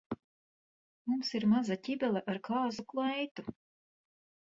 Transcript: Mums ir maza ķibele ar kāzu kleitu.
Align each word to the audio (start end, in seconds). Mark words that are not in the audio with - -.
Mums 1.09 1.29
ir 1.39 1.45
maza 1.51 1.77
ķibele 1.87 2.23
ar 2.33 2.39
kāzu 2.47 2.87
kleitu. 2.95 3.47